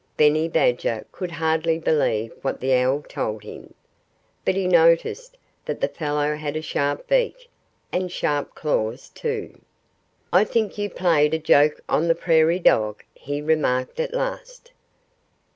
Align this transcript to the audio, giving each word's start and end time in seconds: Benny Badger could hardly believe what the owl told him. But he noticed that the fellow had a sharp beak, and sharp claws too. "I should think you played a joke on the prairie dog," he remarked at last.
Benny 0.17 0.49
Badger 0.49 1.05
could 1.11 1.29
hardly 1.29 1.77
believe 1.77 2.33
what 2.41 2.59
the 2.59 2.73
owl 2.73 3.03
told 3.07 3.43
him. 3.43 3.75
But 4.43 4.55
he 4.55 4.65
noticed 4.67 5.37
that 5.65 5.79
the 5.79 5.87
fellow 5.87 6.33
had 6.35 6.55
a 6.55 6.61
sharp 6.63 7.07
beak, 7.07 7.47
and 7.91 8.11
sharp 8.11 8.55
claws 8.55 9.09
too. 9.09 9.61
"I 10.33 10.43
should 10.43 10.53
think 10.53 10.77
you 10.79 10.89
played 10.89 11.35
a 11.35 11.37
joke 11.37 11.81
on 11.87 12.07
the 12.07 12.15
prairie 12.15 12.57
dog," 12.57 13.03
he 13.13 13.43
remarked 13.43 13.99
at 13.99 14.11
last. 14.11 14.71